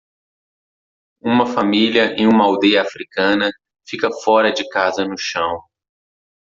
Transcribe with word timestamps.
Uma 1.23 1.45
família 1.45 2.15
em 2.15 2.25
uma 2.25 2.43
aldeia 2.45 2.81
africana 2.81 3.51
fica 3.87 4.09
fora 4.23 4.51
de 4.51 4.67
casa 4.69 5.05
no 5.05 5.15
chão. 5.15 5.61